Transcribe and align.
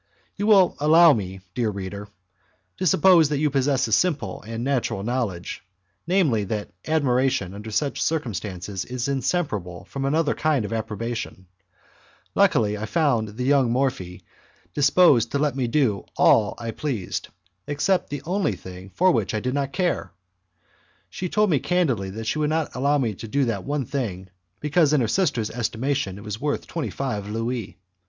You 0.35 0.47
will 0.47 0.75
allow 0.79 1.13
me, 1.13 1.41
dear 1.53 1.69
reader, 1.69 2.07
to 2.77 2.87
suppose 2.87 3.29
that 3.29 3.37
you 3.37 3.51
possess 3.51 3.87
a 3.87 3.91
simple 3.91 4.41
and 4.41 4.63
natural 4.63 5.03
knowledge, 5.03 5.63
namely, 6.07 6.43
that 6.45 6.71
admiration 6.87 7.53
under 7.53 7.69
such 7.69 8.01
circumstances 8.01 8.83
is 8.83 9.07
inseparable 9.07 9.85
from 9.85 10.03
another 10.05 10.33
kind 10.33 10.65
of 10.65 10.73
approbation; 10.73 11.45
luckily, 12.33 12.75
I 12.79 12.87
found 12.87 13.27
the 13.37 13.43
young 13.43 13.69
Morphi 13.71 14.23
disposed 14.73 15.31
to 15.33 15.37
let 15.37 15.55
me 15.55 15.67
do 15.67 16.03
all 16.17 16.55
I 16.57 16.71
pleased, 16.71 17.27
except 17.67 18.09
the 18.09 18.23
only 18.25 18.53
thing 18.55 18.89
for 18.89 19.11
which 19.11 19.35
I 19.35 19.39
did 19.39 19.53
not 19.53 19.71
care! 19.71 20.13
She 21.11 21.29
told 21.29 21.51
me 21.51 21.59
candidly 21.59 22.09
that 22.09 22.23
she 22.25 22.39
would 22.39 22.49
not 22.49 22.73
allow 22.75 22.97
me 22.97 23.13
to 23.13 23.27
do 23.27 23.45
that 23.45 23.65
one 23.65 23.85
thing, 23.85 24.31
because 24.59 24.93
in 24.93 25.01
her 25.01 25.07
sister's 25.07 25.51
estimation 25.51 26.17
it 26.17 26.23
was 26.23 26.41
worth 26.41 26.65
twenty 26.65 26.89
five 26.89 27.29
louis. 27.29 27.77